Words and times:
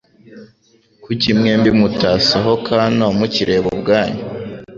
Kuki 1.03 1.29
mwembi 1.37 1.69
mutasohoka 1.79 2.71
hano 2.83 3.05
mukireba 3.17 3.67
ubwanyu? 3.75 4.23